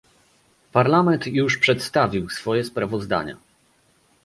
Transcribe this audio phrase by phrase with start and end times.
[0.71, 3.37] Parlament już przedstawił swoje sprawozdania